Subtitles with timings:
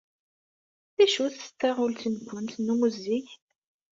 [0.95, 3.25] D acu-tt taɣult-nwent n ummuzzeg?